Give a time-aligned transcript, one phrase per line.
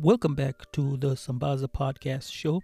[0.00, 2.62] Welcome back to the Sambaza Podcast Show.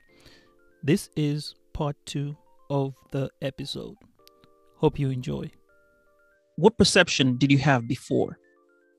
[0.85, 2.37] This is part two
[2.71, 3.97] of the episode.
[4.77, 5.51] Hope you enjoy.
[6.55, 8.39] What perception did you have before?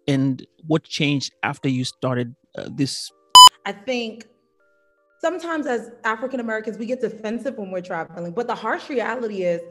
[0.05, 3.09] And what changed after you started uh, this?
[3.65, 4.27] I think
[5.21, 9.61] sometimes as African Americans, we get defensive when we're traveling, but the harsh reality is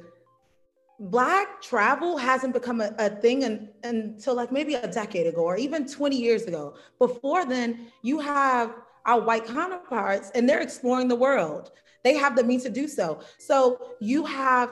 [1.00, 5.56] Black travel hasn't become a, a thing in, until like maybe a decade ago or
[5.56, 6.74] even 20 years ago.
[6.98, 8.74] Before then, you have
[9.06, 11.72] our white counterparts and they're exploring the world.
[12.04, 13.20] They have the means to do so.
[13.38, 14.70] So you have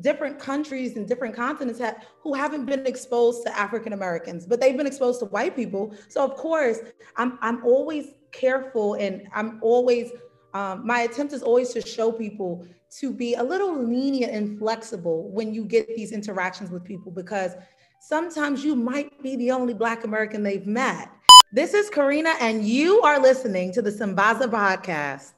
[0.00, 1.80] different countries and different continents
[2.22, 5.94] who haven't been exposed to African Americans, but they've been exposed to white people.
[6.08, 6.78] So of course,
[7.16, 10.10] I'm I'm always careful and I'm always
[10.54, 12.66] um, my attempt is always to show people
[12.98, 17.52] to be a little lenient and flexible when you get these interactions with people because
[18.00, 21.10] sometimes you might be the only Black American they've met.
[21.54, 25.32] This is Karina, and you are listening to the Sambaza podcast.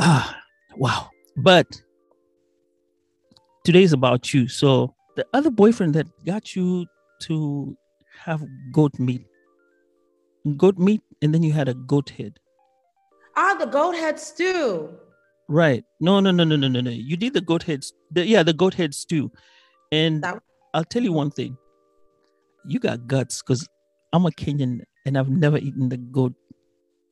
[0.00, 0.36] Ah,
[0.76, 1.10] wow.
[1.36, 1.82] But
[3.64, 4.48] today's about you.
[4.48, 6.86] So the other boyfriend that got you
[7.22, 7.76] to
[8.24, 9.26] have goat meat,
[10.56, 12.38] goat meat, and then you had a goat head.
[13.36, 14.90] Ah, the goat head stew.
[15.48, 15.84] Right.
[16.00, 16.90] No, no, no, no, no, no, no.
[16.90, 17.92] You did the goat heads.
[18.10, 19.30] The, yeah, the goat head stew.
[19.92, 21.56] And that- I'll tell you one thing.
[22.66, 23.68] You got guts because
[24.12, 26.34] I'm a Kenyan and I've never eaten the goat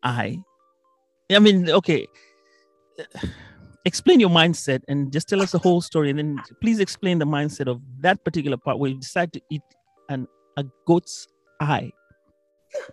[0.02, 0.38] eye.
[1.30, 2.06] I mean, okay
[3.84, 7.24] explain your mindset and just tell us the whole story and then please explain the
[7.24, 9.62] mindset of that particular part where you decide to eat
[10.08, 10.26] an
[10.56, 11.28] a goat's
[11.60, 11.90] eye.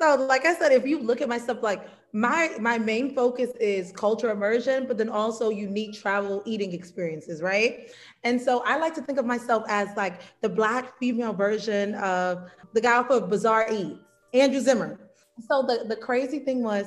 [0.00, 3.50] So like i said if you look at my stuff like my my main focus
[3.60, 7.90] is culture immersion but then also unique travel eating experiences right?
[8.24, 12.50] And so i like to think of myself as like the black female version of
[12.72, 14.00] the guy off of Bizarre Eats
[14.32, 14.98] Andrew Zimmern.
[15.46, 16.86] So the, the crazy thing was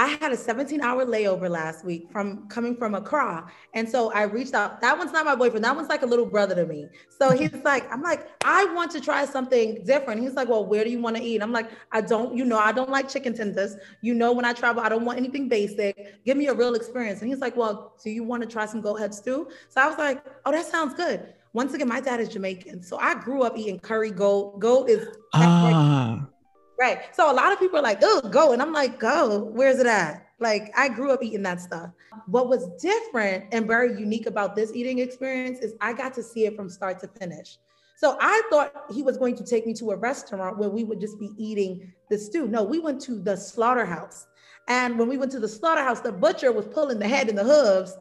[0.00, 3.46] I had a 17 hour layover last week from coming from Accra.
[3.74, 4.80] And so I reached out.
[4.80, 5.62] That one's not my boyfriend.
[5.62, 6.86] That one's like a little brother to me.
[7.10, 10.22] So he's like, I'm like, I want to try something different.
[10.22, 11.42] He's like, Well, where do you want to eat?
[11.42, 13.76] I'm like, I don't, you know, I don't like chicken tenders.
[14.00, 16.24] You know, when I travel, I don't want anything basic.
[16.24, 17.20] Give me a real experience.
[17.20, 19.50] And he's like, Well, do you want to try some goat head stew?
[19.68, 21.34] So I was like, Oh, that sounds good.
[21.52, 22.82] Once again, my dad is Jamaican.
[22.82, 24.60] So I grew up eating curry goat.
[24.60, 26.26] Goat is ah.
[26.80, 27.14] Right.
[27.14, 28.54] So a lot of people are like, oh, go.
[28.54, 29.50] And I'm like, go.
[29.52, 30.26] Where's it at?
[30.38, 31.90] Like, I grew up eating that stuff.
[32.26, 36.46] What was different and very unique about this eating experience is I got to see
[36.46, 37.58] it from start to finish.
[37.98, 41.00] So I thought he was going to take me to a restaurant where we would
[41.00, 42.48] just be eating the stew.
[42.48, 44.26] No, we went to the slaughterhouse.
[44.66, 47.44] And when we went to the slaughterhouse, the butcher was pulling the head and the
[47.44, 47.94] hooves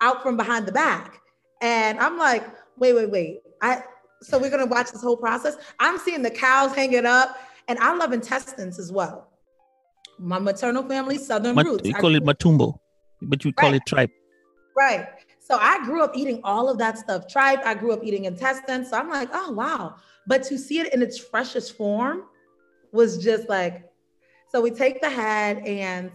[0.00, 1.20] out from behind the back.
[1.60, 2.46] And I'm like,
[2.78, 3.42] wait, wait, wait.
[3.60, 3.82] I
[4.22, 5.56] so we're gonna watch this whole process.
[5.80, 7.36] I'm seeing the cows hanging up
[7.68, 9.28] and I love intestines as well.
[10.18, 11.86] My maternal family, Southern Mat- roots.
[11.86, 12.78] You call it matumbo,
[13.20, 13.76] but you call right.
[13.76, 14.10] it tripe.
[14.76, 15.06] Right.
[15.38, 17.26] So I grew up eating all of that stuff.
[17.28, 18.90] Tripe, I grew up eating intestines.
[18.90, 19.96] So I'm like, oh, wow.
[20.26, 22.24] But to see it in its freshest form
[22.92, 23.90] was just like,
[24.50, 26.10] so we take the head and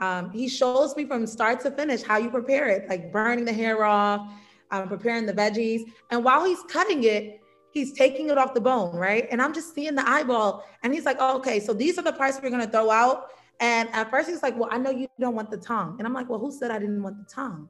[0.00, 3.52] um, he shows me from start to finish how you prepare it, like burning the
[3.52, 4.28] hair off,
[4.70, 5.82] um, preparing the veggies.
[6.10, 7.40] And while he's cutting it,
[7.74, 9.26] he's taking it off the bone, right?
[9.30, 10.64] And I'm just seeing the eyeball.
[10.82, 13.32] And he's like, oh, okay, so these are the parts we're gonna throw out.
[13.60, 15.96] And at first he's like, well, I know you don't want the tongue.
[15.98, 17.68] And I'm like, well, who said I didn't want the tongue?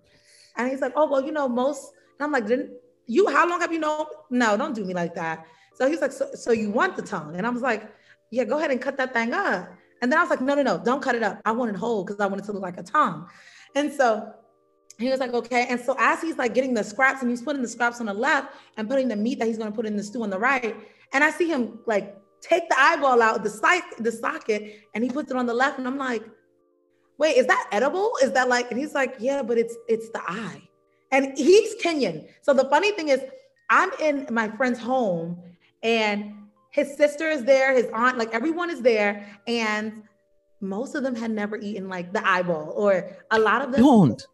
[0.56, 2.72] And he's like, oh, well, you know, most, and I'm like, didn't
[3.06, 4.06] you, how long have you known?
[4.30, 5.46] No, don't do me like that.
[5.74, 7.36] So he's like, so, so you want the tongue?
[7.36, 7.90] And I was like,
[8.30, 9.70] yeah, go ahead and cut that thing up.
[10.02, 11.40] And then I was like, no, no, no, don't cut it up.
[11.44, 13.26] I want it whole because I want it to look like a tongue.
[13.74, 14.32] And so
[14.98, 15.66] he was like, okay.
[15.68, 18.14] And so as he's like getting the scraps and he's putting the scraps on the
[18.14, 20.38] left and putting the meat that he's going to put in the stew on the
[20.38, 20.76] right.
[21.12, 25.10] And I see him like take the eyeball out the side, the socket, and he
[25.10, 25.78] puts it on the left.
[25.78, 26.22] And I'm like,
[27.18, 28.12] wait, is that edible?
[28.22, 30.62] Is that like, and he's like, yeah, but it's, it's the eye.
[31.10, 32.28] And he's Kenyan.
[32.42, 33.20] So the funny thing is
[33.70, 35.42] I'm in my friend's home
[35.82, 36.34] and
[36.70, 40.02] his sister is there, his aunt, like everyone is there, and
[40.60, 44.26] most of them had never eaten like the eyeball, or a lot of them don't.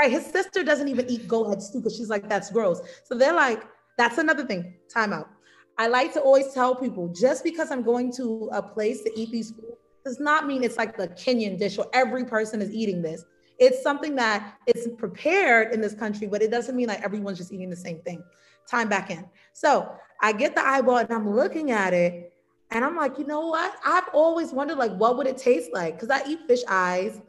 [0.00, 2.80] Right, his sister doesn't even eat goat stew because she's like, that's gross.
[3.04, 3.64] So they're like,
[3.98, 4.72] that's another thing.
[4.88, 5.28] Time out.
[5.76, 9.30] I like to always tell people just because I'm going to a place to eat
[9.30, 9.74] these food
[10.06, 13.26] does not mean it's like the Kenyan dish or every person is eating this.
[13.58, 17.52] It's something that is prepared in this country, but it doesn't mean like everyone's just
[17.52, 18.24] eating the same thing.
[18.70, 19.26] Time back in.
[19.52, 22.32] So I get the eyeball and I'm looking at it
[22.70, 23.76] and I'm like, you know what?
[23.84, 26.00] I've always wondered like what would it taste like?
[26.00, 27.20] Because I eat fish eyes.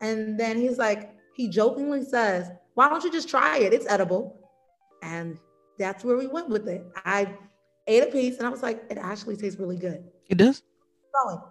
[0.00, 3.74] And then he's like, he jokingly says, why don't you just try it?
[3.74, 4.40] It's edible.
[5.02, 5.38] And
[5.78, 6.84] that's where we went with it.
[7.04, 7.36] I
[7.86, 10.02] ate a piece and I was like, it actually tastes really good.
[10.30, 10.62] It does?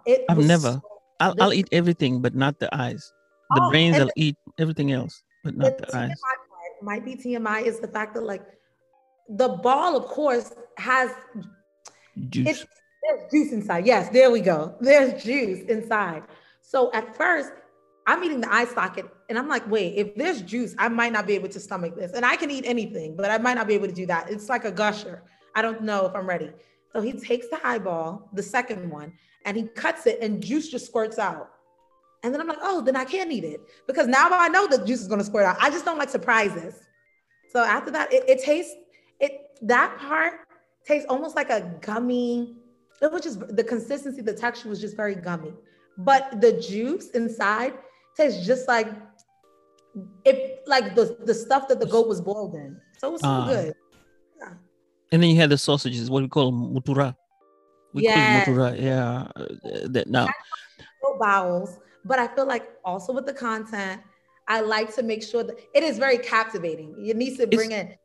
[0.04, 0.72] It I've never.
[0.72, 0.82] So
[1.20, 3.12] I'll, I'll eat everything, but not the eyes.
[3.50, 6.20] The oh, brains, I'll eat everything else, but not the, the eyes.
[6.20, 6.38] Part
[6.82, 8.42] might be TMI is the fact that like
[9.28, 11.10] the ball, of course, has
[12.28, 12.64] juice.
[13.02, 13.86] there's juice inside.
[13.86, 14.74] Yes, there we go.
[14.80, 16.24] There's juice inside.
[16.60, 17.52] So at first,
[18.06, 21.26] I'm eating the eye socket, and I'm like, wait, if there's juice, I might not
[21.26, 22.12] be able to stomach this.
[22.12, 24.30] And I can eat anything, but I might not be able to do that.
[24.30, 25.22] It's like a gusher.
[25.54, 26.50] I don't know if I'm ready.
[26.92, 29.12] So he takes the eyeball, the second one,
[29.44, 31.50] and he cuts it, and juice just squirts out.
[32.22, 34.78] And then I'm like, oh, then I can't eat it because now I know the
[34.78, 35.56] juice is going to squirt out.
[35.60, 36.74] I just don't like surprises.
[37.52, 38.74] So after that, it, it tastes
[39.20, 40.40] it that part
[40.84, 42.56] tastes almost like a gummy.
[43.00, 45.52] It was just the consistency, the texture was just very gummy,
[45.98, 47.74] but the juice inside
[48.16, 48.88] tastes just like
[50.24, 52.80] it, like the the stuff that the goat was boiled in.
[52.98, 53.74] So it was so uh, good.
[54.38, 54.52] Yeah.
[55.12, 57.14] And then you had the sausages, what we call mutura.
[57.92, 58.44] We yes.
[58.44, 58.80] call mutura.
[58.80, 59.28] Yeah.
[59.36, 60.28] Uh, that now.
[61.20, 64.02] Bowels, but I feel like also with the content,
[64.48, 66.94] I like to make sure that it is very captivating.
[66.98, 67.96] It needs to bring it's, in.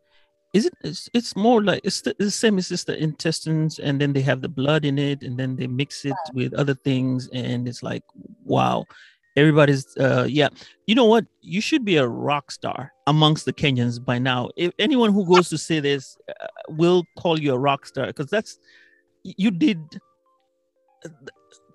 [0.54, 0.74] Is it?
[0.84, 4.14] It's, it's more like it's the, it's the, same as just the intestines, and then
[4.14, 6.34] they have the blood in it, and then they mix it right.
[6.34, 8.04] with other things, and it's like
[8.44, 8.86] wow.
[9.38, 10.50] Everybody's, uh, yeah.
[10.88, 11.26] You know what?
[11.42, 14.50] You should be a rock star amongst the Kenyans by now.
[14.58, 18.30] If anyone who goes to say this uh, will call you a rock star, because
[18.30, 18.60] that's
[19.24, 19.80] you did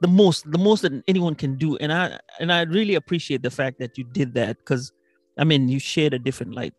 [0.00, 3.50] the most the most that anyone can do and i and i really appreciate the
[3.50, 4.93] fact that you did that because
[5.38, 6.75] i mean you shared a different light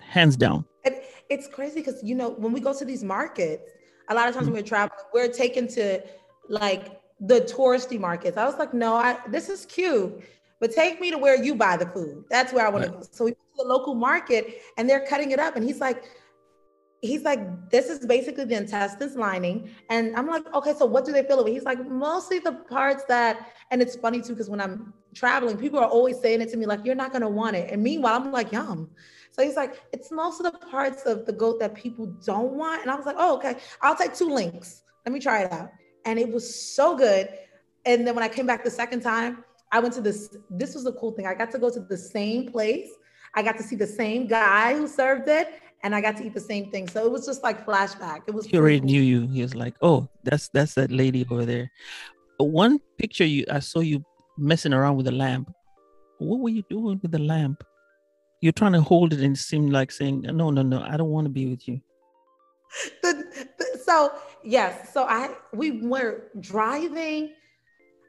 [0.00, 0.94] hands down and
[1.30, 3.70] it's crazy because you know when we go to these markets
[4.08, 4.54] a lot of times mm-hmm.
[4.54, 6.02] when we're traveling we're taken to
[6.48, 10.22] like the touristy markets i was like no i this is cute
[10.60, 12.92] but take me to where you buy the food that's where i want right.
[12.92, 15.64] to go so we went to the local market and they're cutting it up and
[15.64, 16.04] he's like
[17.02, 19.68] he's like, this is basically the intestines lining.
[19.90, 21.52] And I'm like, okay, so what do they fill it with?
[21.52, 25.80] He's like, mostly the parts that, and it's funny too, because when I'm traveling, people
[25.80, 27.70] are always saying it to me, like, you're not gonna want it.
[27.72, 28.88] And meanwhile, I'm like, yum.
[29.32, 32.82] So he's like, it's most of the parts of the goat that people don't want.
[32.82, 34.84] And I was like, oh, okay, I'll take two links.
[35.04, 35.70] Let me try it out.
[36.04, 37.28] And it was so good.
[37.84, 40.84] And then when I came back the second time, I went to this, this was
[40.84, 41.26] the cool thing.
[41.26, 42.90] I got to go to the same place.
[43.34, 45.48] I got to see the same guy who served it
[45.82, 46.88] and I got to eat the same thing.
[46.88, 48.22] So it was just like flashback.
[48.26, 48.46] It was.
[48.46, 48.86] He already cool.
[48.86, 49.26] knew you.
[49.28, 51.70] He was like, "Oh, that's that's that lady over there."
[52.40, 54.04] Uh, one picture you I saw you
[54.38, 55.52] messing around with a lamp.
[56.18, 57.64] What were you doing with the lamp?
[58.40, 61.10] You're trying to hold it and it seemed like saying, "No, no, no, I don't
[61.10, 61.80] want to be with you."
[63.02, 67.34] The, the, so yes, so I we were driving.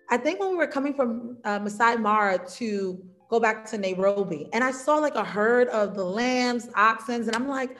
[0.10, 4.48] I think when we were coming from uh, Masai Mara to go back to Nairobi.
[4.54, 7.76] And I saw like a herd of the lambs, oxens, and I'm like,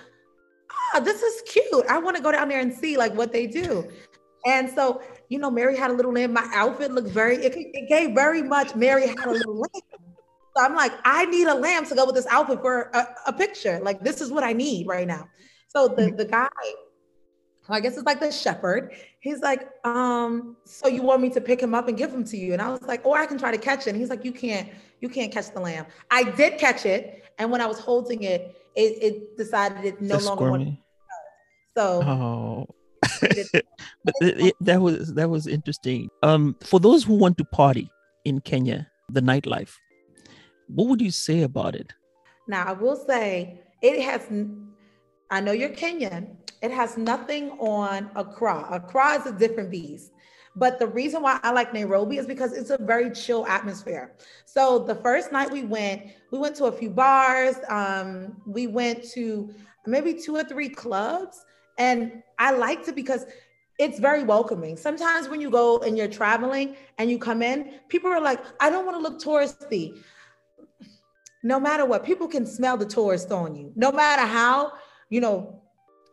[0.72, 1.86] ah, this is cute.
[1.88, 3.88] I want to go down there and see like what they do.
[4.48, 6.34] And so, you know, Mary had a little lamb.
[6.34, 9.84] My outfit looked very, it, it gave very much Mary had a little lamb.
[10.58, 13.34] So I'm like, I need a lamb to go with this outfit for a, a
[13.34, 13.80] picture.
[13.84, 15.28] Like, this is what I need right now.
[15.76, 16.50] So the, the guy
[17.70, 18.94] I guess it's like the shepherd.
[19.20, 22.38] He's like, um, so you want me to pick him up and give him to
[22.38, 22.54] you?
[22.54, 23.92] And I was like, or I can try to catch it.
[23.92, 25.86] And he's like, you can't, you can't catch the lamb.
[26.12, 30.18] I did catch it, and when I was holding it, it, it decided it no
[30.18, 30.78] longer wanted.
[31.76, 32.02] So.
[32.04, 32.68] Oh.
[33.22, 36.10] but it, that was that was interesting.
[36.22, 37.90] Um, for those who want to party
[38.24, 39.74] in Kenya, the nightlife,
[40.68, 41.92] what would you say about it?
[42.48, 44.30] Now, I will say it has.
[45.34, 46.28] I know you're Kenyan,
[46.62, 48.68] it has nothing on Accra.
[48.70, 50.12] Accra is a different beast.
[50.56, 54.14] But the reason why I like Nairobi is because it's a very chill atmosphere.
[54.46, 57.56] So the first night we went, we went to a few bars.
[57.68, 59.52] Um, we went to
[59.88, 61.44] maybe two or three clubs.
[61.80, 63.26] And I liked it because
[63.80, 64.78] it's very welcoming.
[64.78, 68.70] Sometimes when you go and you're traveling and you come in, people are like, I
[68.70, 69.98] don't want to look touristy.
[71.42, 73.72] No matter what, people can smell the tourist on you.
[73.76, 74.74] No matter how,
[75.10, 75.62] you know,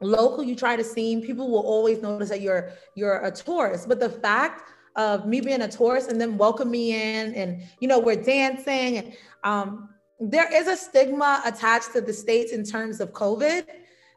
[0.00, 3.88] local you try to seem, people will always notice that you're you're a tourist.
[3.88, 4.62] But the fact
[4.96, 8.98] of me being a tourist and then welcome me in and you know we're dancing
[8.98, 9.12] and
[9.44, 13.64] um, there is a stigma attached to the states in terms of covid.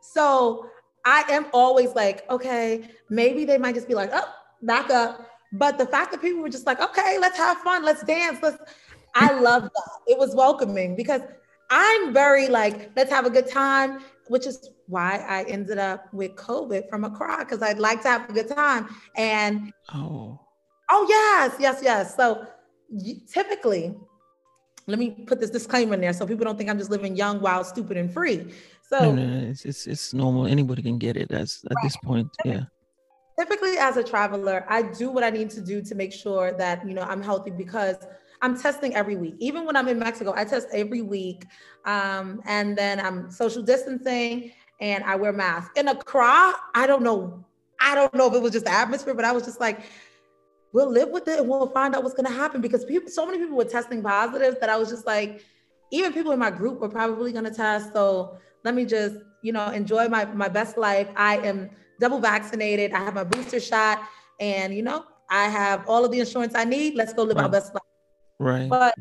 [0.01, 0.68] So
[1.06, 5.30] i am always like okay maybe they might just be like oh back up.
[5.56, 8.58] But the fact that people were just like okay let's have fun let's dance let's
[9.15, 9.92] i love that.
[10.08, 11.22] It was welcoming because
[11.70, 14.01] i'm very like let's have a good time
[14.34, 18.08] which is why I ended up with COVID from a Accra because I'd like to
[18.08, 18.90] have a good time.
[19.16, 20.40] And oh,
[20.90, 22.16] oh yes, yes, yes.
[22.16, 22.48] So
[23.32, 23.96] typically,
[24.88, 27.42] let me put this disclaimer in there so people don't think I'm just living young,
[27.42, 28.52] wild, stupid, and free.
[28.90, 30.48] So no, no, it's, it's it's normal.
[30.48, 31.30] Anybody can get it.
[31.32, 31.84] As at right.
[31.84, 32.63] this point, yeah.
[33.40, 36.88] Typically, as a traveler, I do what I need to do to make sure that
[36.88, 37.98] you know I'm healthy because
[38.44, 39.36] I'm testing every week.
[39.40, 41.46] Even when I'm in Mexico, I test every week.
[41.86, 45.80] Um, and then I'm social distancing and I wear masks.
[45.80, 47.46] In Accra, I don't know.
[47.80, 49.80] I don't know if it was just the atmosphere, but I was just like,
[50.74, 53.26] we'll live with it and we'll find out what's going to happen because people, so
[53.26, 55.42] many people were testing positive that I was just like,
[55.92, 57.94] even people in my group were probably going to test.
[57.94, 61.08] So let me just, you know, enjoy my, my best life.
[61.16, 61.70] I am
[62.02, 62.92] double vaccinated.
[62.92, 64.02] I have my booster shot
[64.42, 66.96] and, you know, I have all of the insurance I need.
[66.96, 67.44] Let's go live right.
[67.44, 67.83] our best life.
[68.44, 68.70] Right.
[68.70, 68.94] But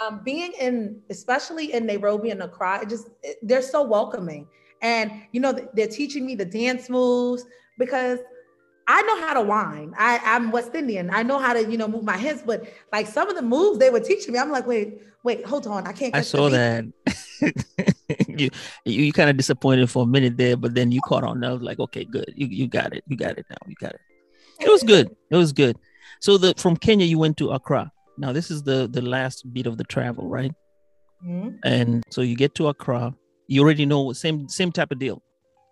[0.00, 4.46] um, being in, especially in Nairobi and Accra, it just it, they're so welcoming,
[4.80, 7.44] and you know they're teaching me the dance moves
[7.78, 8.18] because
[8.88, 9.94] I know how to whine.
[9.96, 11.10] I, I'm West Indian.
[11.12, 13.78] I know how to you know move my hips, but like some of the moves
[13.78, 16.14] they were teaching me, I'm like, wait, wait, hold on, I can't.
[16.14, 16.84] I saw that.
[18.28, 18.50] you
[18.84, 21.44] you, you kind of disappointed for a minute there, but then you caught on.
[21.44, 22.32] I was like, okay, good.
[22.34, 23.04] You you got it.
[23.06, 23.56] You got it now.
[23.66, 24.00] You got it.
[24.60, 25.14] It was good.
[25.30, 25.78] It was good.
[26.20, 27.91] So the from Kenya you went to Accra.
[28.18, 30.52] Now this is the the last bit of the travel, right?
[31.24, 31.56] Mm-hmm.
[31.64, 33.14] And so you get to Accra.
[33.48, 35.22] You already know same same type of deal.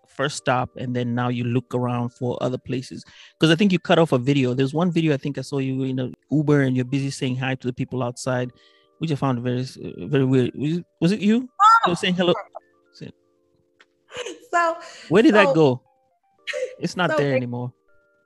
[0.07, 3.03] First stop, and then now you look around for other places.
[3.39, 4.53] Because I think you cut off a video.
[4.53, 7.37] There's one video I think I saw you in a Uber and you're busy saying
[7.37, 8.51] hi to the people outside,
[8.99, 9.65] which I found very
[9.97, 10.51] very weird.
[10.99, 11.49] Was it you?
[11.85, 11.93] Oh.
[11.93, 12.33] saying hello.
[14.51, 15.81] So where did so, that go?
[16.79, 17.71] It's not so there it, anymore.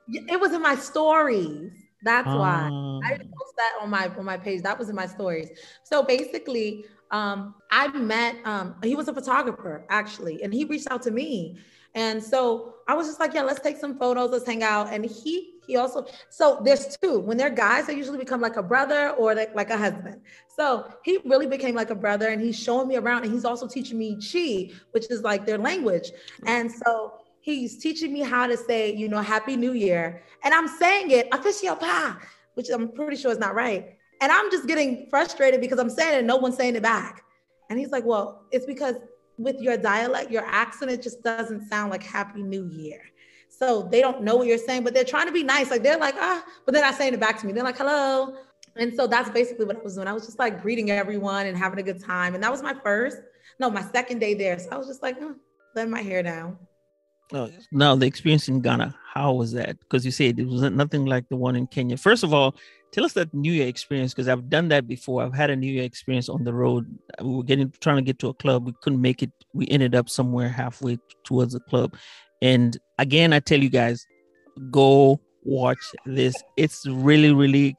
[0.08, 1.72] It was in my stories.
[2.04, 2.70] That's why
[3.04, 3.18] I ah.
[3.18, 4.62] post that on my on my page.
[4.62, 5.50] That was in my stories.
[5.84, 11.02] So basically, um, I met um, he was a photographer actually, and he reached out
[11.04, 11.58] to me.
[11.96, 14.92] And so I was just like, yeah, let's take some photos, let's hang out.
[14.92, 17.20] And he he also so there's two.
[17.20, 20.22] When they're guys, they usually become like a brother or like, like a husband.
[20.56, 23.68] So he really became like a brother, and he's showing me around, and he's also
[23.68, 26.12] teaching me Twi, which is like their language.
[26.46, 27.14] And so
[27.46, 30.24] he's teaching me how to say, you know, Happy New Year.
[30.44, 32.20] And I'm saying it, official pa,
[32.56, 33.98] which I'm pretty sure is not right.
[34.20, 37.22] And I'm just getting frustrated because I'm saying it and no one's saying it back.
[37.70, 38.96] And he's like, well, it's because
[39.38, 43.02] with your dialect, your accent, it just doesn't sound like Happy New Year.
[43.48, 45.70] So they don't know what you're saying, but they're trying to be nice.
[45.70, 47.54] Like they're like, ah, but they're not saying it back to me.
[47.54, 48.38] They're like, hello.
[48.76, 50.08] And so that's basically what I was doing.
[50.08, 52.34] I was just like greeting everyone and having a good time.
[52.34, 53.20] And that was my first,
[53.60, 54.58] no, my second day there.
[54.58, 55.36] So I was just like, oh,
[55.76, 56.58] letting my hair down.
[57.34, 59.80] Oh, now the experience in Ghana, how was that?
[59.80, 61.98] Because you said it was nothing like the one in Kenya.
[61.98, 62.56] First of all,
[62.92, 65.24] tell us that New Year experience because I've done that before.
[65.24, 66.86] I've had a New Year experience on the road.
[67.22, 68.66] We were getting trying to get to a club.
[68.66, 69.32] We couldn't make it.
[69.54, 71.96] We ended up somewhere halfway towards the club.
[72.42, 74.06] And again, I tell you guys,
[74.70, 76.36] go watch this.
[76.58, 77.76] It's really, really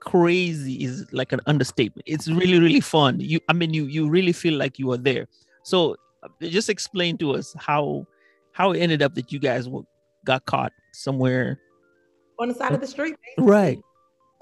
[0.00, 0.84] crazy.
[0.84, 2.04] Is like an understatement.
[2.06, 3.20] It's really, really fun.
[3.20, 5.26] You, I mean, you you really feel like you are there.
[5.64, 8.06] So uh, just explain to us how
[8.58, 9.68] how it ended up that you guys
[10.24, 11.60] got caught somewhere
[12.40, 13.14] on the side of the street.
[13.24, 13.50] Basically.
[13.50, 13.78] Right.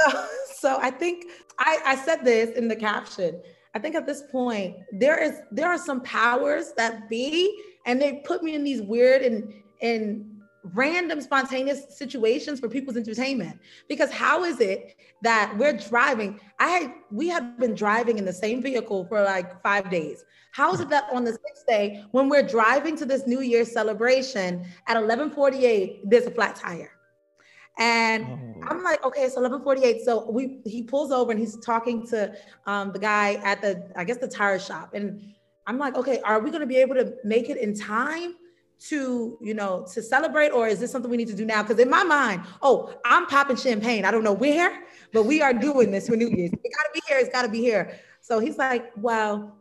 [0.00, 1.26] So, so I think
[1.58, 3.40] I, I said this in the caption.
[3.74, 8.22] I think at this point there is there are some powers that be, and they
[8.24, 10.35] put me in these weird and and
[10.74, 13.58] random spontaneous situations for people's entertainment
[13.88, 18.32] because how is it that we're driving i had we have been driving in the
[18.32, 22.28] same vehicle for like five days how is it that on the sixth day when
[22.28, 26.90] we're driving to this new year celebration at 1148 there's a flat tire
[27.78, 28.68] and oh.
[28.68, 30.00] I'm like, okay, it's 11:48.
[30.00, 34.04] So we he pulls over and he's talking to um, the guy at the, I
[34.04, 34.94] guess the tire shop.
[34.94, 35.34] And
[35.66, 38.34] I'm like, okay, are we gonna be able to make it in time
[38.78, 41.62] to you know to celebrate or is this something we need to do now?
[41.62, 44.04] Because in my mind oh i'm popping champagne.
[44.04, 46.52] I don't know where but we are doing this for new year's.
[46.52, 47.18] It got to be here.
[47.18, 47.98] It's got to be here.
[48.20, 49.56] So he's like well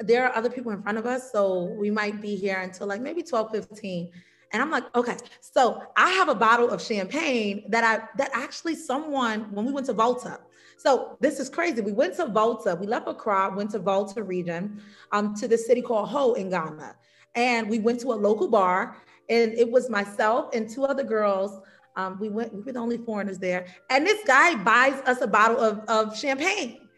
[0.00, 3.00] there are other people in front of us so we might be here until like
[3.00, 4.10] maybe 12 15
[4.52, 5.16] and i'm like okay.
[5.40, 9.86] So i have a bottle of champagne that i that actually someone when we went
[9.86, 10.40] to volta
[10.82, 11.80] so this is crazy.
[11.80, 12.74] We went to Volta.
[12.74, 16.96] We left Accra, went to Volta region, um, to the city called Ho in Ghana.
[17.34, 18.96] And we went to a local bar,
[19.28, 21.60] and it was myself and two other girls.
[21.96, 23.66] Um, we went, we were the only foreigners there.
[23.90, 26.88] And this guy buys us a bottle of, of champagne.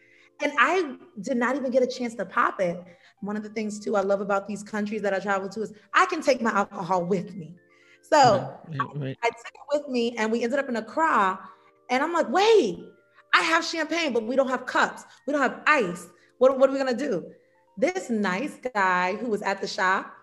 [0.41, 2.81] And I did not even get a chance to pop it.
[3.21, 5.73] One of the things too I love about these countries that I travel to is
[5.93, 7.55] I can take my alcohol with me.
[8.01, 9.17] So right, right.
[9.23, 11.39] I, I, took it with me and we ended up in Accra.
[11.89, 12.79] And I'm like, wait,
[13.33, 15.03] I have champagne, but we don't have cups.
[15.25, 16.07] We don't have ice.
[16.37, 17.31] What, what are we gonna do?
[17.77, 20.13] This nice guy who was at the shop,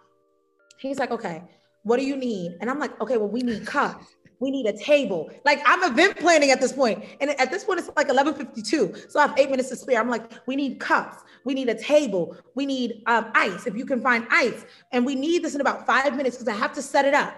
[0.89, 1.43] he's like, okay,
[1.83, 2.57] what do you need?
[2.61, 4.07] And I'm like, okay, well, we need cups.
[4.41, 5.31] We need a table.
[5.45, 7.05] Like I'm event planning at this point.
[7.21, 9.11] And at this point, it's like 11.52.
[9.11, 10.01] So I have eight minutes to spare.
[10.01, 11.19] I'm like, we need cups.
[11.45, 12.37] We need a table.
[12.57, 14.65] We need um, ice, if you can find ice.
[14.91, 17.35] And we need this in about five minutes because I have to set it up.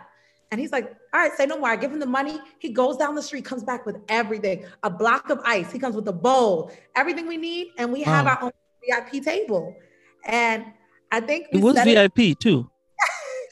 [0.50, 1.68] And he's like, all right, say no more.
[1.68, 2.38] I give him the money.
[2.58, 5.72] He goes down the street, comes back with everything, a block of ice.
[5.72, 7.72] He comes with a bowl, everything we need.
[7.76, 8.52] And we have our own
[8.86, 9.74] VIP table.
[10.24, 10.64] And
[11.10, 12.70] I think it was VIP it, too.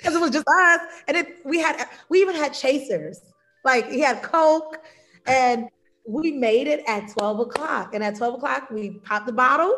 [0.03, 0.81] Because it was just us.
[1.07, 3.21] And it we had we even had chasers.
[3.65, 4.79] Like he had Coke
[5.27, 5.69] and
[6.07, 7.95] we made it at 12 o'clock.
[7.95, 9.75] And at 12 o'clock, we popped the bottle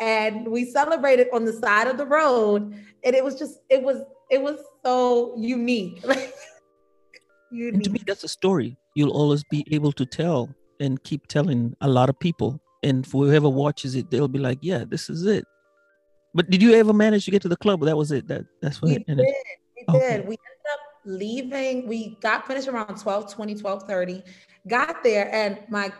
[0.00, 2.74] and we celebrated on the side of the road.
[3.04, 6.02] And it was just, it was, it was so unique.
[6.02, 6.34] unique.
[7.52, 11.74] And to me, that's a story you'll always be able to tell and keep telling
[11.80, 12.60] a lot of people.
[12.82, 15.44] And whoever watches it, they'll be like, yeah, this is it.
[16.34, 17.80] But did you ever manage to get to the club?
[17.82, 18.26] That was it.
[18.28, 19.18] That that's what we it did.
[19.18, 19.26] We
[19.88, 20.16] okay.
[20.16, 20.28] did.
[20.28, 21.88] We ended up leaving.
[21.88, 24.22] We got finished around 12, 20, 12, 30.
[24.68, 25.92] Got there, and my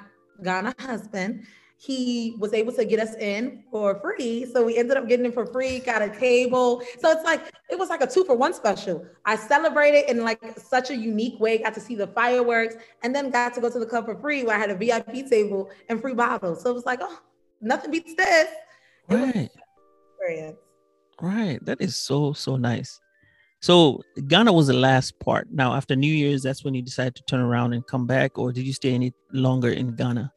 [0.42, 1.44] Ghana husband,
[1.76, 4.46] he was able to get us in for free.
[4.46, 6.82] So we ended up getting in for free, got a table.
[7.00, 9.04] So it's like, it was like a two for one special.
[9.24, 13.30] I celebrated in like such a unique way, got to see the fireworks, and then
[13.30, 16.00] got to go to the club for free where I had a VIP table and
[16.00, 16.62] free bottles.
[16.62, 17.18] So it was like, oh,
[17.60, 18.48] nothing beats this.
[19.08, 19.50] Right
[20.22, 20.58] experience.
[21.20, 21.64] Right.
[21.64, 23.00] That is so, so nice.
[23.60, 25.48] So Ghana was the last part.
[25.52, 28.52] Now, after New Year's, that's when you decided to turn around and come back, or
[28.52, 30.32] did you stay any longer in Ghana?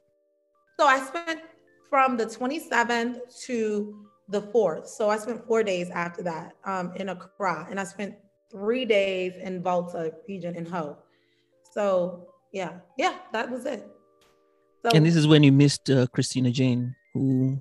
[0.80, 1.42] So I spent
[1.90, 4.88] from the 27th to the 4th.
[4.88, 8.16] So I spent four days after that um, in Accra, and I spent
[8.52, 10.98] three days in Volta region in Ho.
[11.74, 13.88] So yeah, yeah, that was it.
[14.84, 17.60] So, and this is when you missed uh, Christina Jane, who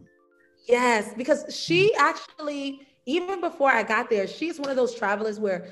[0.67, 5.69] Yes, because she actually, even before I got there, she's one of those travelers where,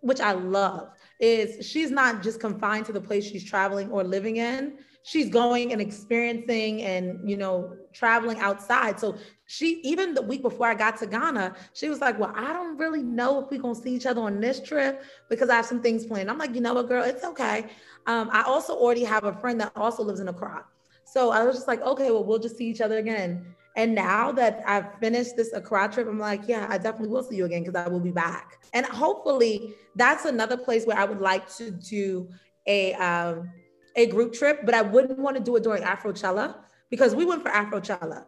[0.00, 0.88] which I love,
[1.20, 4.78] is she's not just confined to the place she's traveling or living in.
[5.04, 8.98] She's going and experiencing and, you know, traveling outside.
[8.98, 12.52] So she, even the week before I got to Ghana, she was like, Well, I
[12.52, 15.56] don't really know if we're going to see each other on this trip because I
[15.56, 16.30] have some things planned.
[16.30, 17.66] I'm like, You know what, girl, it's okay.
[18.06, 20.64] Um, I also already have a friend that also lives in Accra.
[21.04, 23.44] So I was just like, Okay, well, we'll just see each other again.
[23.76, 27.36] And now that I've finished this Accra trip, I'm like, yeah, I definitely will see
[27.36, 28.58] you again because I will be back.
[28.74, 32.28] And hopefully, that's another place where I would like to do
[32.66, 33.50] a um,
[33.96, 36.56] a group trip, but I wouldn't want to do it during Afrochella
[36.90, 38.24] because we went for Afrochella.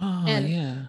[0.00, 0.82] Oh and yeah.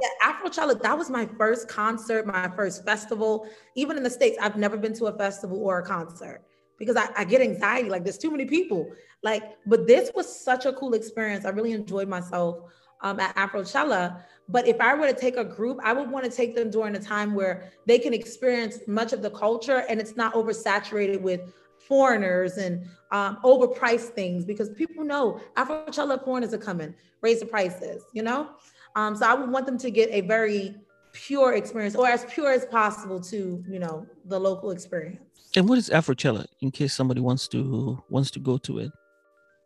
[0.00, 3.46] Yeah, Afrochella, that was my first concert, my first festival.
[3.76, 6.42] Even in the States, I've never been to a festival or a concert
[6.78, 7.88] because I, I, get anxiety.
[7.88, 8.90] Like there's too many people.
[9.22, 11.44] Like, but this was such a cool experience.
[11.44, 14.22] I really enjoyed myself um, at Afrochella.
[14.48, 16.96] But if I were to take a group, I would want to take them during
[16.96, 21.40] a time where they can experience much of the culture and it's not oversaturated with
[21.78, 28.04] foreigners and um, overpriced things because people know Afrochella foreigners are coming, raise the prices,
[28.12, 28.50] you know?
[28.94, 30.74] Um, so I would want them to get a very
[31.12, 35.20] pure experience or as pure as possible to, you know, the local experience.
[35.56, 38.92] And what is Afrochella in case somebody wants to wants to go to it?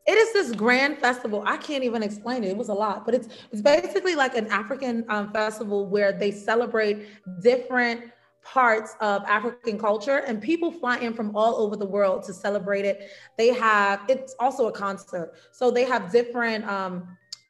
[0.06, 1.42] It is this grand festival.
[1.46, 2.48] I can't even explain it.
[2.48, 6.30] It was a lot, but it's it's basically like an African um, festival where they
[6.30, 7.06] celebrate
[7.42, 8.12] different
[8.44, 12.84] parts of African culture, and people fly in from all over the world to celebrate
[12.84, 13.10] it.
[13.36, 17.08] They have it's also a concert, so they have different um,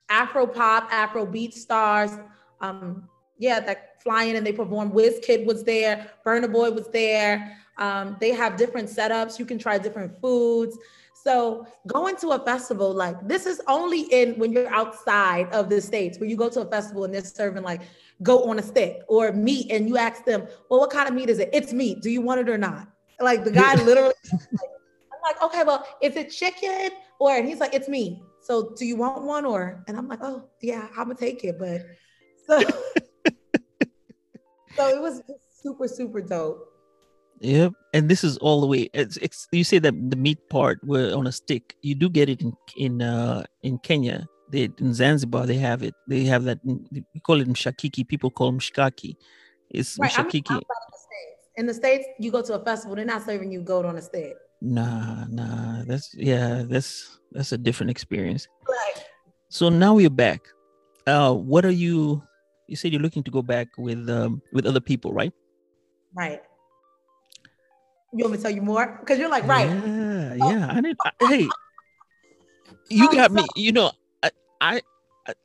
[0.08, 2.12] Afro pop, Afro beat stars.
[2.60, 4.92] Um, yeah, that fly in and they perform.
[4.92, 7.58] Wizkid was there, Burna Boy was there.
[7.76, 9.38] Um, they have different setups.
[9.38, 10.78] You can try different foods.
[11.26, 15.80] So going to a festival like this is only in when you're outside of the
[15.80, 17.82] states where you go to a festival and they're serving like
[18.22, 21.28] go on a stick or meat and you ask them, well, what kind of meat
[21.28, 21.50] is it?
[21.52, 22.00] It's meat.
[22.00, 22.86] Do you want it or not?
[23.18, 27.36] Like the guy literally, I'm like, okay, well, is it chicken or?
[27.36, 28.20] And he's like, it's meat.
[28.40, 29.82] So do you want one or?
[29.88, 31.58] And I'm like, oh yeah, I'm gonna take it.
[31.58, 31.80] But
[32.46, 32.60] so,
[34.76, 35.22] so it was
[35.60, 36.75] super super dope.
[37.40, 38.88] Yep, and this is all the way.
[38.94, 41.76] It's, it's you say that the meat part were on a stick.
[41.82, 44.26] You do get it in in uh in Kenya.
[44.50, 45.94] They in Zanzibar they have it.
[46.08, 46.58] They have that.
[46.64, 48.08] We call it mshakiki.
[48.08, 49.16] People call them shikaki.
[49.70, 50.62] It's right, mshakiki.
[51.56, 54.02] In the States, you go to a festival, they're not serving you goat on a
[54.02, 54.36] stick.
[54.60, 55.84] Nah, nah.
[55.84, 58.48] That's yeah, that's that's a different experience.
[58.68, 59.04] Right.
[59.48, 60.40] So now we're back.
[61.06, 62.22] Uh what are you
[62.66, 65.32] you said you're looking to go back with um with other people, right?
[66.14, 66.40] Right.
[68.16, 68.96] You want me to tell you more?
[69.00, 69.68] Because you're like, right.
[69.68, 70.50] Yeah, oh.
[70.50, 70.66] yeah.
[70.68, 71.48] I need I, hey,
[72.88, 74.80] you got me, you know, I, I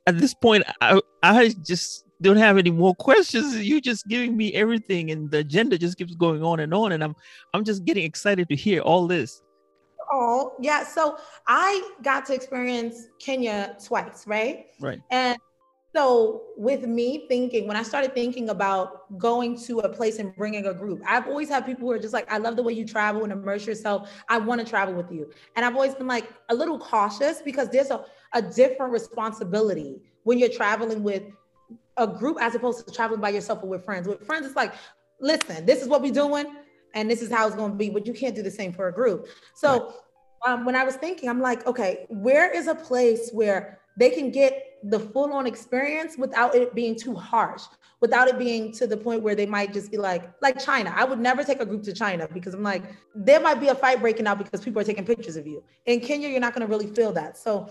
[0.07, 3.61] at this point I I just don't have any more questions.
[3.61, 6.93] You're just giving me everything, and the agenda just keeps going on and on.
[6.93, 7.15] And I'm
[7.53, 9.41] I'm just getting excited to hear all this.
[10.13, 10.83] Oh, yeah.
[10.83, 14.67] So I got to experience Kenya twice, right?
[14.79, 14.99] Right.
[15.09, 15.37] And
[15.93, 20.65] so with me thinking, when I started thinking about going to a place and bringing
[20.67, 22.85] a group, I've always had people who are just like, I love the way you
[22.85, 24.09] travel and immerse yourself.
[24.29, 25.29] I want to travel with you.
[25.55, 30.39] And I've always been like a little cautious because there's a, a different responsibility when
[30.39, 31.23] you're traveling with
[31.97, 34.07] a group as opposed to traveling by yourself or with friends.
[34.07, 34.73] With friends, it's like,
[35.19, 36.45] listen, this is what we're doing
[36.93, 38.87] and this is how it's going to be, but you can't do the same for
[38.87, 39.27] a group.
[39.55, 39.93] So
[40.45, 40.53] right.
[40.53, 44.31] um, when I was thinking, I'm like, okay, where is a place where they can
[44.31, 47.63] get the full on experience without it being too harsh,
[47.99, 50.93] without it being to the point where they might just be like, like China.
[50.95, 53.75] I would never take a group to China because I'm like, there might be a
[53.75, 55.63] fight breaking out because people are taking pictures of you.
[55.85, 57.37] In Kenya, you're not going to really feel that.
[57.37, 57.69] So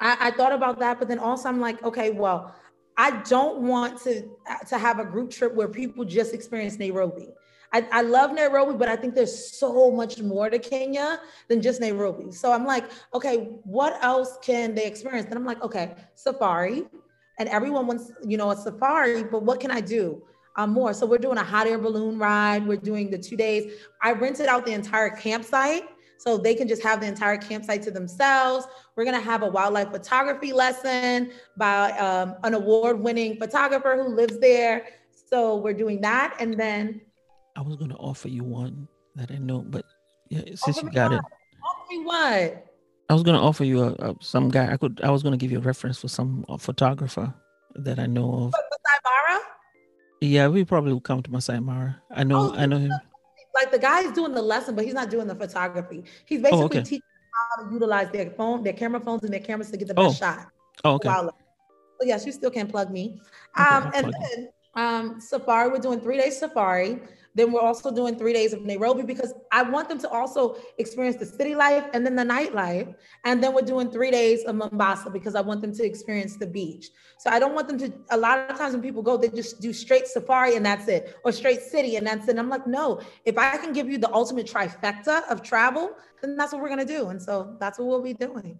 [0.00, 2.54] I, I thought about that, but then also I'm like, okay, well,
[2.96, 4.28] I don't want to
[4.68, 7.28] to have a group trip where people just experience Nairobi.
[7.72, 11.80] I, I, love Nairobi, but I think there's so much more to Kenya than just
[11.80, 12.30] Nairobi.
[12.30, 15.26] So I'm like, okay, what else can they experience?
[15.26, 16.84] And I'm like, okay, safari.
[17.38, 20.22] And everyone wants, you know, a safari, but what can I do?
[20.56, 20.92] Um, more.
[20.92, 22.66] So we're doing a hot air balloon ride.
[22.66, 23.72] We're doing the two days.
[24.02, 25.84] I rented out the entire campsite
[26.18, 28.66] so they can just have the entire campsite to themselves.
[28.94, 34.86] We're gonna have a wildlife photography lesson by um, an award-winning photographer who lives there.
[35.30, 37.00] So we're doing that, and then
[37.56, 39.84] I was gonna offer you one that I know, but
[40.28, 41.18] yeah, since you got what?
[41.18, 41.24] it,
[41.64, 42.66] offer me what?
[43.08, 44.72] I was gonna offer you a, a, some guy.
[44.72, 45.00] I could.
[45.02, 47.32] I was gonna give you a reference for some photographer
[47.74, 48.52] that I know of.
[48.52, 49.40] Masai Mara?
[50.20, 52.00] Yeah, we probably will come to Masai Mara.
[52.10, 52.52] I know.
[52.52, 52.92] Oh, I know him
[53.54, 56.04] like the guy is doing the lesson, but he's not doing the photography.
[56.24, 56.82] He's basically oh, okay.
[56.82, 57.02] teaching
[57.56, 60.22] how to utilize their phone, their camera phones, and their cameras to get the best
[60.22, 60.26] oh.
[60.26, 60.48] shot.
[60.84, 61.08] Oh, okay.
[61.08, 61.30] So
[62.02, 63.20] yes, you still can plug me.
[63.58, 67.00] Okay, um, and then um, safari, we're doing three days safari.
[67.34, 71.16] Then we're also doing three days of Nairobi because I want them to also experience
[71.16, 72.94] the city life and then the nightlife.
[73.24, 76.46] And then we're doing three days of Mombasa because I want them to experience the
[76.46, 76.90] beach.
[77.18, 79.60] So I don't want them to, a lot of times when people go, they just
[79.60, 82.32] do straight safari and that's it, or straight city and that's it.
[82.32, 86.36] And I'm like, no, if I can give you the ultimate trifecta of travel, then
[86.36, 87.08] that's what we're going to do.
[87.08, 88.58] And so that's what we'll be doing.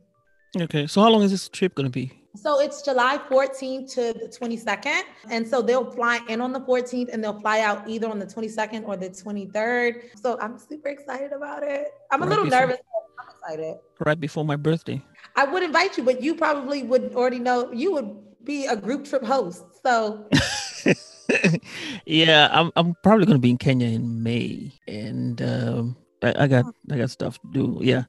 [0.57, 0.87] Okay.
[0.87, 2.22] So how long is this trip going to be?
[2.35, 5.03] So it's July 14th to the 22nd.
[5.29, 8.27] And so they'll fly in on the 14th and they'll fly out either on the
[8.27, 10.19] 22nd or the 23rd.
[10.19, 11.93] So I'm super excited about it.
[12.11, 12.79] I'm right a little before, nervous.
[13.21, 13.77] I'm excited.
[14.01, 15.03] Right before my birthday.
[15.37, 19.05] I would invite you, but you probably would already know you would be a group
[19.05, 19.65] trip host.
[19.83, 20.29] So
[22.07, 24.73] yeah, I'm I'm probably gonna be in Kenya in May.
[24.89, 27.79] And um I, I got I got stuff to do.
[27.83, 28.05] Yeah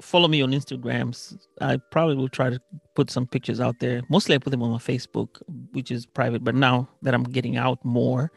[0.00, 1.36] follow me on Instagrams.
[1.60, 2.60] I probably will try to
[2.94, 4.02] put some pictures out there.
[4.08, 5.40] Mostly I put them on my Facebook,
[5.72, 6.44] which is private.
[6.44, 8.30] But now that I'm getting out more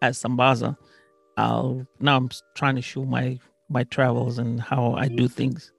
[0.00, 0.76] as Sambaza,
[1.36, 3.38] I'll now I'm trying to show my
[3.68, 5.72] my travels and how I do things.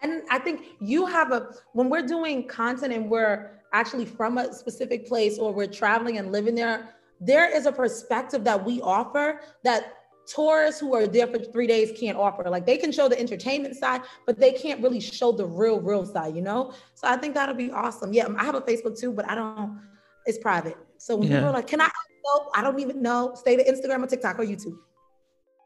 [0.00, 4.52] And I think you have a when we're doing content and we're actually from a
[4.52, 9.40] specific place or we're traveling and living there, there is a perspective that we offer
[9.62, 9.94] that
[10.26, 12.48] tourists who are there for three days can't offer.
[12.48, 16.06] Like they can show the entertainment side, but they can't really show the real, real
[16.06, 16.72] side, you know?
[16.94, 18.12] So I think that'll be awesome.
[18.12, 19.80] Yeah, I have a Facebook too, but I don't,
[20.26, 20.76] it's private.
[20.98, 21.38] So when yeah.
[21.38, 21.90] people are like, can I
[22.24, 22.50] help?
[22.54, 23.34] I don't even know.
[23.34, 24.76] Stay to Instagram or TikTok or YouTube.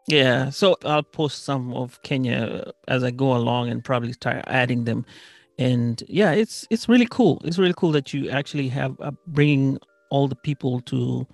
[0.09, 4.85] Yeah, so I'll post some of Kenya as I go along and probably start adding
[4.85, 5.05] them.
[5.59, 7.41] And yeah, it's it's really cool.
[7.45, 9.79] It's really cool that you actually have uh, bringing
[10.11, 11.27] all the people to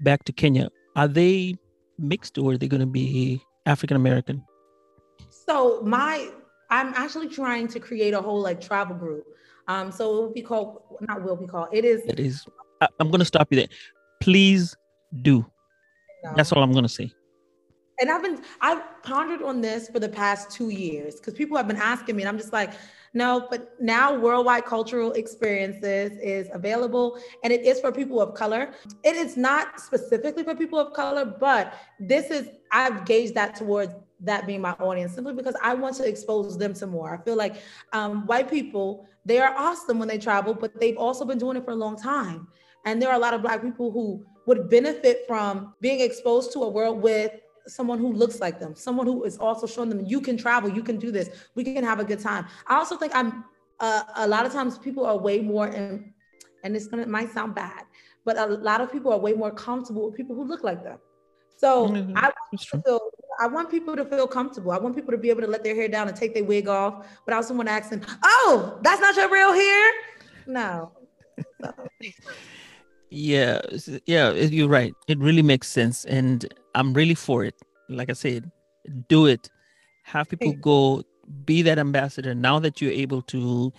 [0.00, 0.68] back to Kenya.
[0.96, 1.54] Are they
[1.98, 4.44] mixed or are they going to be African American?
[5.30, 6.30] So my
[6.70, 9.24] I'm actually trying to create a whole like travel group.
[9.66, 11.68] Um, so it will be called not will be called.
[11.72, 12.02] It is.
[12.06, 12.46] It is.
[12.80, 13.68] I, am going to stop you there.
[14.20, 14.76] Please
[15.22, 15.44] do.
[16.24, 16.32] No.
[16.36, 17.12] That's all I'm going to say.
[18.00, 21.66] And I've been I've pondered on this for the past two years because people have
[21.66, 22.72] been asking me, and I'm just like,
[23.14, 28.72] no, but now Worldwide Cultural Experiences is available and it is for people of color.
[29.02, 33.94] It is not specifically for people of color, but this is, I've gauged that towards
[34.20, 37.14] that being my audience simply because I want to expose them to more.
[37.14, 37.56] I feel like
[37.92, 41.64] um, white people, they are awesome when they travel, but they've also been doing it
[41.64, 42.48] for a long time.
[42.84, 46.62] And there are a lot of Black people who would benefit from being exposed to
[46.62, 47.32] a world with
[47.68, 50.82] someone who looks like them, someone who is also showing them you can travel, you
[50.82, 52.46] can do this, we can have a good time.
[52.66, 53.44] I also think I'm
[53.80, 56.12] uh, a lot of times people are way more in,
[56.64, 57.84] and it's gonna it might sound bad,
[58.24, 60.98] but a lot of people are way more comfortable with people who look like them.
[61.56, 62.16] So mm-hmm.
[62.16, 63.00] I, want feel,
[63.40, 64.70] I want people to feel comfortable.
[64.70, 66.68] I want people to be able to let their hair down and take their wig
[66.68, 69.92] off without someone asking, "Oh, that's not your real hair."
[70.46, 70.92] No.
[71.60, 71.72] So.
[73.10, 73.60] yeah,
[74.06, 74.94] yeah, you're right.
[75.08, 76.46] It really makes sense, and
[76.78, 77.54] I'm really for it.
[77.88, 78.50] Like I said,
[79.08, 79.50] do it.
[80.04, 81.02] Have people go
[81.44, 82.34] be that ambassador.
[82.34, 83.72] Now that you're able to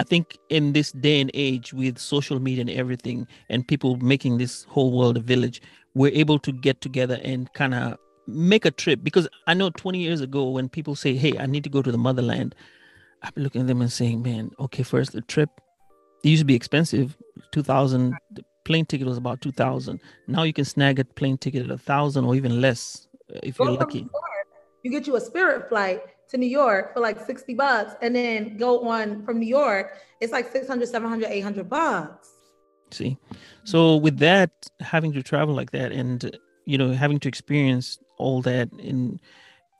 [0.00, 4.38] I think in this day and age with social media and everything, and people making
[4.38, 5.60] this whole world a village,
[5.94, 9.00] we're able to get together and kind of make a trip.
[9.04, 11.92] Because I know 20 years ago, when people say, Hey, I need to go to
[11.92, 12.54] the motherland,
[13.22, 15.50] I've been looking at them and saying, Man, okay, first the trip,
[16.24, 17.16] it used to be expensive
[17.52, 21.70] 2000 the plane ticket was about 2000 now you can snag a plane ticket at
[21.70, 24.06] a thousand or even less uh, if you're lucky
[24.82, 28.56] you get you a spirit flight to New York for like 60 bucks and then
[28.56, 32.30] go on from New York, it's like 600, 700, 800 bucks.
[32.92, 33.16] See,
[33.64, 38.42] so with that, having to travel like that and, you know, having to experience all
[38.42, 39.20] that in,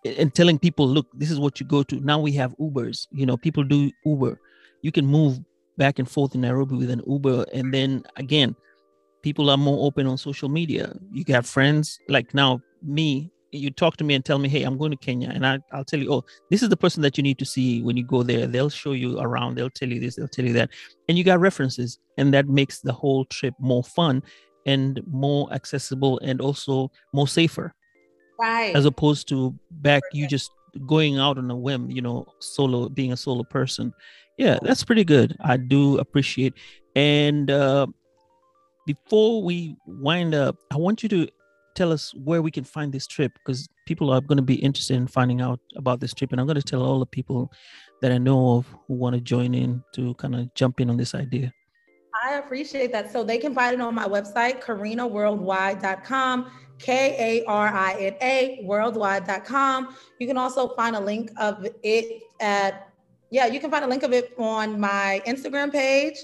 [0.05, 2.01] and telling people, look, this is what you go to.
[2.01, 4.40] Now we have Ubers, you know, people do Uber.
[4.83, 5.40] You can move
[5.77, 7.47] back and forth in Nairobi with an Uber.
[7.53, 8.55] And then again,
[9.23, 10.95] people are more open on social media.
[11.13, 14.79] You have friends like now, me, you talk to me and tell me, hey, I'm
[14.79, 17.23] going to Kenya, and I, I'll tell you, oh, this is the person that you
[17.23, 18.47] need to see when you go there.
[18.47, 19.57] They'll show you around.
[19.57, 20.17] They'll tell you this.
[20.17, 20.71] They'll tell you that,
[21.09, 24.23] and you got references, and that makes the whole trip more fun
[24.67, 27.75] and more accessible and also more safer.
[28.39, 28.75] Right.
[28.75, 30.51] As opposed to back you just
[30.87, 33.93] going out on a whim, you know, solo being a solo person.
[34.39, 35.37] Yeah, that's pretty good.
[35.41, 36.55] I do appreciate.
[36.95, 37.89] And uh,
[38.87, 41.29] before we wind up, I want you to
[41.75, 44.97] tell us where we can find this trip because people are going to be interested
[44.97, 47.51] in finding out about this trip and i'm going to tell all the people
[48.03, 50.97] that i know of who want to join in to kind of jump in on
[50.97, 51.53] this idea.
[52.23, 53.11] I appreciate that.
[53.12, 60.97] So they can find it on my website karinaworldwide.com k-a-r-i-n-a worldwide.com you can also find
[60.97, 62.90] a link of it at
[63.31, 66.16] yeah you can find a link of it on my instagram page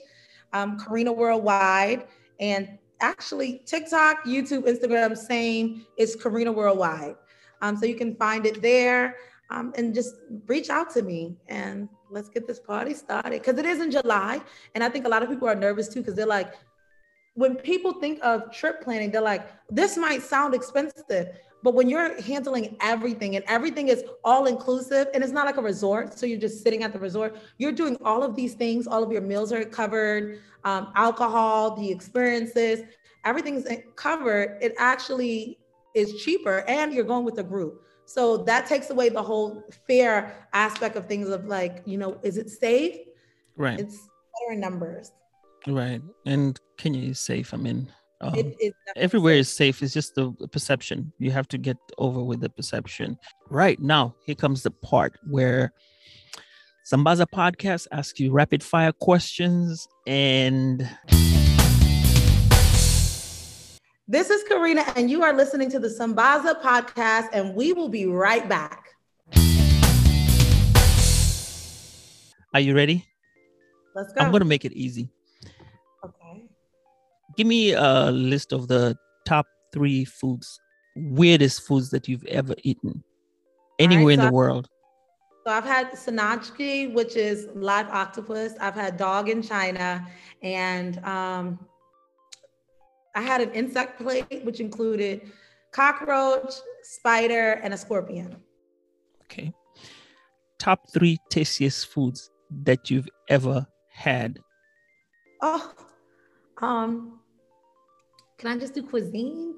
[0.54, 2.06] um, karina worldwide
[2.40, 5.86] and actually TikTok, YouTube, Instagram, same.
[5.96, 7.16] It's Karina Worldwide.
[7.62, 9.16] Um, so you can find it there
[9.50, 13.66] um, and just reach out to me and let's get this party started because it
[13.66, 14.40] is in July.
[14.74, 16.54] And I think a lot of people are nervous too because they're like,
[17.36, 21.38] when people think of trip planning, they're like, this might sound expensive.
[21.62, 25.62] But when you're handling everything and everything is all inclusive and it's not like a
[25.62, 29.02] resort, so you're just sitting at the resort, you're doing all of these things, all
[29.02, 32.80] of your meals are covered, um, alcohol, the experiences,
[33.24, 34.58] everything's covered.
[34.62, 35.58] It actually
[35.94, 37.82] is cheaper and you're going with a group.
[38.06, 42.38] So that takes away the whole fair aspect of things of like, you know, is
[42.38, 42.96] it safe?
[43.56, 43.78] Right.
[43.78, 45.12] It's better in numbers.
[45.66, 46.00] Right.
[46.24, 47.52] And Kenya is safe.
[47.52, 49.40] I mean, um, it, everywhere safe.
[49.40, 49.82] is safe.
[49.82, 51.12] It's just the perception.
[51.18, 53.18] You have to get over with the perception.
[53.50, 55.72] Right now, here comes the part where
[56.90, 60.88] Sambaza Podcast asks you rapid fire questions and.
[64.08, 68.06] This is Karina, and you are listening to the Sambaza Podcast, and we will be
[68.06, 68.84] right back.
[72.54, 73.04] Are you ready?
[73.96, 74.20] Let's go.
[74.20, 75.10] I'm going to make it easy.
[77.36, 78.96] Give me a list of the
[79.26, 80.58] top three foods,
[80.96, 83.04] weirdest foods that you've ever eaten
[83.78, 84.68] anywhere right, so in the world.
[85.46, 88.54] So I've had sannakji, which is live octopus.
[88.60, 90.06] I've had dog in China,
[90.42, 91.58] and um,
[93.14, 95.30] I had an insect plate, which included
[95.72, 98.34] cockroach, spider, and a scorpion.
[99.24, 99.52] Okay.
[100.58, 102.30] Top three tastiest foods
[102.64, 104.38] that you've ever had.
[105.42, 105.72] Oh,
[106.62, 107.20] um,
[108.38, 109.54] can I just do cuisine?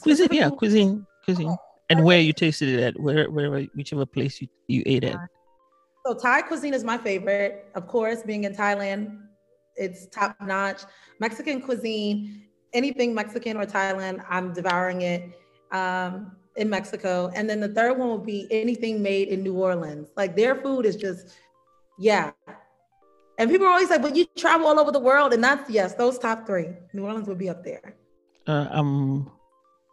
[0.00, 1.56] Cuisine, yeah, cuisine, cuisine.
[1.90, 5.18] And where you tasted it at, where, where, whichever place you, you ate at.
[6.06, 7.66] So Thai cuisine is my favorite.
[7.74, 9.18] Of course, being in Thailand,
[9.76, 10.82] it's top notch.
[11.20, 15.38] Mexican cuisine, anything Mexican or Thailand, I'm devouring it
[15.70, 17.30] um, in Mexico.
[17.34, 20.08] And then the third one would be anything made in New Orleans.
[20.16, 21.34] Like their food is just,
[21.98, 22.32] yeah.
[23.38, 25.94] And people are always like, "But you travel all over the world," and that's yes,
[25.94, 26.68] those top three.
[26.92, 27.96] New Orleans would be up there.
[28.46, 29.30] Uh, um,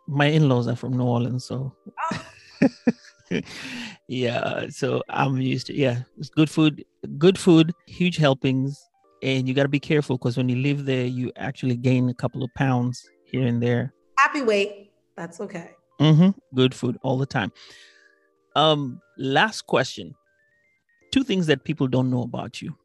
[0.08, 1.74] my in-laws are from New Orleans, so
[2.12, 2.26] oh.
[4.08, 4.68] yeah.
[4.70, 6.02] So I'm used to yeah.
[6.18, 6.84] It's good food,
[7.18, 8.84] good food, huge helpings,
[9.22, 12.14] and you got to be careful because when you live there, you actually gain a
[12.14, 15.72] couple of pounds here and there happy weight, that's okay.
[16.00, 16.30] Mm-hmm.
[16.56, 17.52] Good food all the time.
[18.56, 20.16] Um, last question.
[21.12, 22.76] Two things that people don't know about you.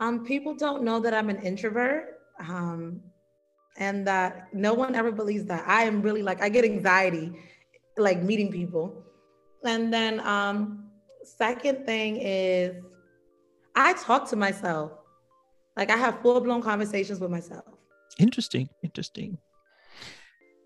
[0.00, 2.20] Um, people don't know that I'm an introvert.
[2.40, 3.00] Um,
[3.78, 5.64] and that no one ever believes that.
[5.66, 7.32] I am really like I get anxiety
[7.96, 9.04] like meeting people.
[9.64, 10.90] And then um
[11.24, 12.76] second thing is
[13.74, 14.92] I talk to myself.
[15.76, 17.64] Like I have full-blown conversations with myself.
[18.18, 18.68] Interesting.
[18.82, 19.38] Interesting.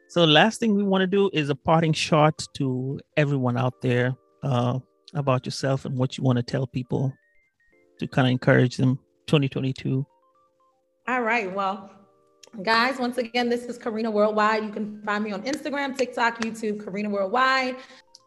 [0.08, 4.14] So last thing we want to do is a parting shot to everyone out there
[4.42, 4.78] uh,
[5.14, 7.12] about yourself and what you want to tell people
[7.98, 10.06] to kind of encourage them 2022.
[11.08, 11.52] All right.
[11.52, 11.90] Well,
[12.62, 14.64] Guys, once again, this is Karina Worldwide.
[14.64, 17.76] You can find me on Instagram, TikTok, YouTube, Karina Worldwide.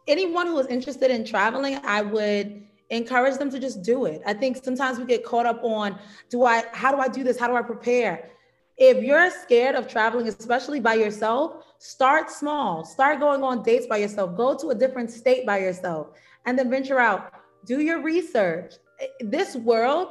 [0.08, 4.22] Anyone who is interested in traveling, I would encourage them to just do it.
[4.26, 5.98] I think sometimes we get caught up on
[6.30, 7.38] do I how do I do this?
[7.38, 8.30] How do I prepare?
[8.76, 12.84] If you're scared of traveling, especially by yourself, start small.
[12.84, 14.36] Start going on dates by yourself.
[14.36, 16.08] Go to a different state by yourself
[16.46, 17.30] and then venture out.
[17.66, 18.74] Do your research.
[19.20, 20.08] This world,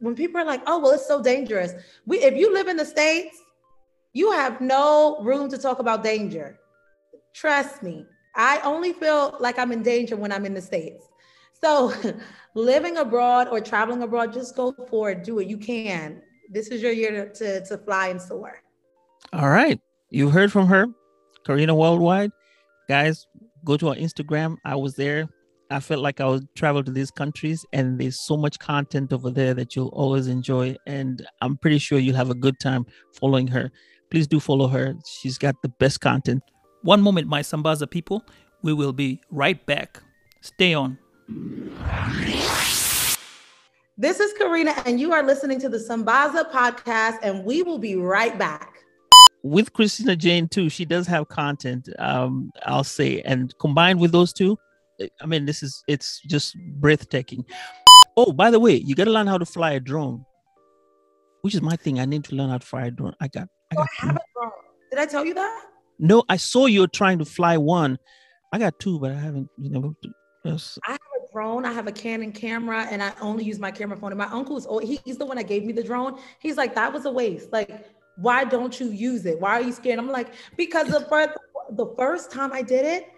[0.00, 1.72] when people are like, "Oh, well, it's so dangerous."
[2.06, 3.40] We if you live in the states,
[4.14, 6.58] you have no room to talk about danger.
[7.34, 11.08] Trust me, I only feel like I'm in danger when I'm in the States.
[11.60, 11.92] So,
[12.54, 15.24] living abroad or traveling abroad, just go for it.
[15.24, 15.48] Do it.
[15.48, 16.22] You can.
[16.48, 18.62] This is your year to, to, to fly and soar.
[19.32, 19.80] All right.
[20.10, 20.86] You heard from her,
[21.44, 22.30] Karina Worldwide.
[22.88, 23.26] Guys,
[23.64, 24.56] go to our Instagram.
[24.64, 25.28] I was there.
[25.70, 29.30] I felt like I would travel to these countries, and there's so much content over
[29.30, 30.76] there that you'll always enjoy.
[30.86, 32.86] And I'm pretty sure you'll have a good time
[33.18, 33.72] following her
[34.14, 34.94] please do follow her.
[35.04, 36.40] She's got the best content.
[36.82, 38.24] One moment, my Sambaza people.
[38.62, 40.00] We will be right back.
[40.40, 40.96] Stay on.
[43.98, 47.96] This is Karina, and you are listening to the Sambaza podcast, and we will be
[47.96, 48.76] right back.
[49.42, 53.20] With Christina Jane, too, she does have content, um, I'll say.
[53.22, 54.56] And combined with those two,
[55.20, 57.44] I mean, this is it's just breathtaking.
[58.16, 60.24] Oh, by the way, you got to learn how to fly a drone,
[61.42, 61.98] which is my thing.
[61.98, 63.16] I need to learn how to fly a drone.
[63.20, 64.52] I got I, got I have a drone.
[64.90, 65.66] Did I tell you that?
[65.98, 67.98] No, I saw you trying to fly one.
[68.52, 69.94] I got two, but I haven't, you know.
[70.44, 70.78] Yes.
[70.86, 71.64] I have a drone.
[71.64, 74.12] I have a Canon camera, and I only use my camera phone.
[74.12, 76.18] And my uncle's, oh, he, he's the one that gave me the drone.
[76.40, 77.52] He's like, that was a waste.
[77.52, 79.40] Like, why don't you use it?
[79.40, 79.98] Why are you scared?
[79.98, 81.30] I'm like, because the first,
[81.70, 83.08] the first time I did it,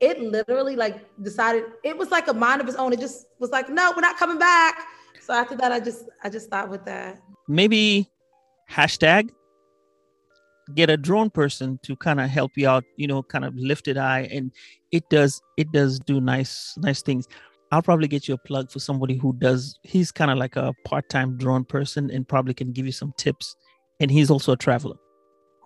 [0.00, 2.92] it literally like decided it was like a mind of its own.
[2.92, 4.86] It just was like, no, we're not coming back.
[5.20, 7.20] So after that, I just I just stopped with that.
[7.48, 8.08] Maybe
[8.70, 9.30] hashtag
[10.74, 13.96] get a drone person to kind of help you out you know kind of lifted
[13.96, 14.52] eye and
[14.92, 17.26] it does it does do nice nice things.
[17.70, 20.72] I'll probably get you a plug for somebody who does he's kind of like a
[20.84, 23.56] part-time drone person and probably can give you some tips
[24.00, 24.96] and he's also a traveler.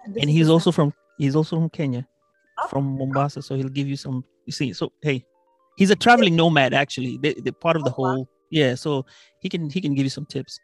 [0.04, 2.06] And, and he's also from he's also from kenya
[2.58, 2.68] oh.
[2.68, 5.24] from mombasa so he'll give you some you see so hey
[5.76, 8.28] he's a traveling nomad actually they, they're part of the oh, whole wow.
[8.50, 9.06] yeah so
[9.38, 10.58] he can he can give you some tips.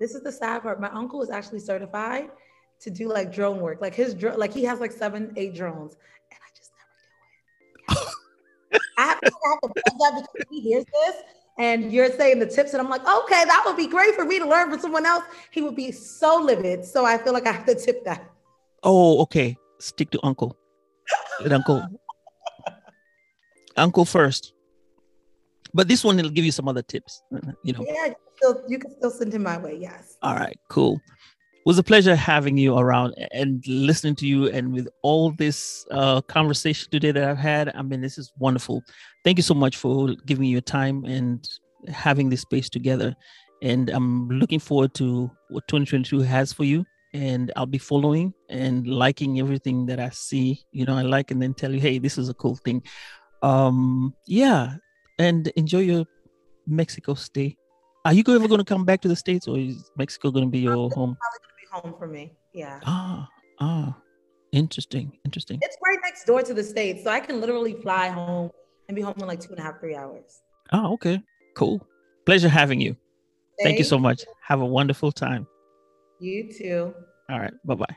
[0.00, 0.80] This is the sad part.
[0.80, 2.30] My uncle is actually certified
[2.80, 3.80] to do like drone work.
[3.80, 5.96] Like his drone, like he has like seven, eight drones,
[6.30, 8.82] and I just never do it.
[8.98, 11.16] I have to, I have to plug that because he hears this
[11.58, 14.38] and you're saying the tips, and I'm like, okay, that would be great for me
[14.38, 15.24] to learn from someone else.
[15.50, 16.84] He would be so livid.
[16.84, 18.30] So I feel like I have to tip that.
[18.84, 19.56] Oh, okay.
[19.80, 20.56] Stick to uncle.
[21.40, 21.84] Let uncle.
[23.76, 24.52] uncle first.
[25.74, 27.22] But this one will give you some other tips.
[27.64, 27.84] You know.
[27.86, 29.78] Yeah, you can, still, you can still send him my way.
[29.80, 30.16] Yes.
[30.22, 30.58] All right.
[30.68, 31.00] Cool
[31.64, 36.20] was a pleasure having you around and listening to you and with all this uh,
[36.22, 37.74] conversation today that I've had.
[37.74, 38.82] I mean, this is wonderful.
[39.24, 41.46] Thank you so much for giving your time and
[41.88, 43.14] having this space together.
[43.62, 46.84] And I'm looking forward to what 2022 has for you.
[47.14, 50.62] And I'll be following and liking everything that I see.
[50.72, 52.82] You know, I like and then tell you, hey, this is a cool thing.
[53.42, 54.76] Um, yeah.
[55.18, 56.04] And enjoy your
[56.66, 57.56] Mexico stay.
[58.04, 60.50] Are you ever going to come back to the States or is Mexico going to
[60.50, 61.16] be your home?
[61.16, 62.32] Probably be home for me.
[62.52, 62.80] Yeah.
[62.84, 63.28] Ah,
[63.60, 63.96] ah,
[64.52, 65.58] interesting, interesting.
[65.62, 67.04] It's right next door to the States.
[67.04, 68.50] So I can literally fly home
[68.88, 70.42] and be home in like two and a half, three hours.
[70.72, 71.20] Oh, okay.
[71.54, 71.86] Cool.
[72.24, 72.92] Pleasure having you.
[72.92, 74.22] Thank, Thank you so much.
[74.42, 75.46] Have a wonderful time.
[76.20, 76.94] You too.
[77.28, 77.52] All right.
[77.64, 77.96] Bye bye.